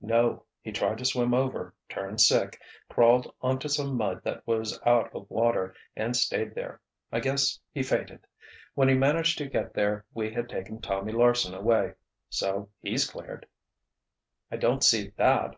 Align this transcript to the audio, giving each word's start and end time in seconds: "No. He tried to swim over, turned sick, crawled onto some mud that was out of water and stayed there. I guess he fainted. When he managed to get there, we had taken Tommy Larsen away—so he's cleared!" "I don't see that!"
"No. 0.00 0.42
He 0.62 0.72
tried 0.72 0.98
to 0.98 1.04
swim 1.04 1.32
over, 1.32 1.72
turned 1.88 2.20
sick, 2.20 2.60
crawled 2.90 3.32
onto 3.40 3.68
some 3.68 3.96
mud 3.96 4.20
that 4.24 4.44
was 4.44 4.80
out 4.84 5.14
of 5.14 5.30
water 5.30 5.76
and 5.94 6.16
stayed 6.16 6.56
there. 6.56 6.80
I 7.12 7.20
guess 7.20 7.60
he 7.72 7.84
fainted. 7.84 8.26
When 8.74 8.88
he 8.88 8.96
managed 8.96 9.38
to 9.38 9.48
get 9.48 9.74
there, 9.74 10.04
we 10.12 10.34
had 10.34 10.48
taken 10.48 10.80
Tommy 10.80 11.12
Larsen 11.12 11.54
away—so 11.54 12.68
he's 12.82 13.08
cleared!" 13.08 13.46
"I 14.50 14.56
don't 14.56 14.82
see 14.82 15.10
that!" 15.18 15.54